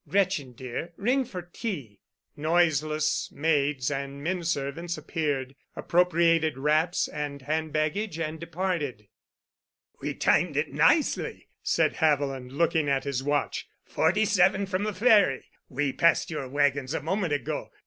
Gretchen, 0.09 0.53
dear, 0.53 0.93
ring 0.97 1.23
for 1.25 1.43
tea." 1.43 2.01
Noiseless 2.35 3.31
maids 3.31 3.91
and 3.91 4.23
men 4.23 4.43
servants 4.43 4.97
appeared, 4.97 5.55
appropriated 5.75 6.57
wraps 6.57 7.07
and 7.07 7.43
hand 7.43 7.71
baggage, 7.71 8.17
and 8.17 8.39
departed. 8.39 9.07
"We 10.01 10.15
timed 10.15 10.57
it 10.57 10.73
nicely," 10.73 11.49
said 11.61 11.97
Haviland, 11.97 12.51
looking 12.51 12.89
at 12.89 13.03
his 13.03 13.21
watch. 13.21 13.67
"Forty 13.85 14.25
seven 14.25 14.65
from 14.65 14.85
the 14.85 14.93
ferry. 14.93 15.45
We 15.69 15.93
passed 15.93 16.31
your 16.31 16.49
wagons 16.49 16.95
a 16.95 17.03
moment 17.03 17.33
ago. 17.33 17.69